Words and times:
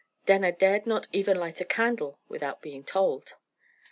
Denner 0.25 0.51
dared 0.51 0.87
not 0.87 1.07
even 1.11 1.37
light 1.37 1.61
a 1.61 1.63
candle 1.63 2.17
without 2.27 2.63
being 2.63 2.83
told. 2.83 3.35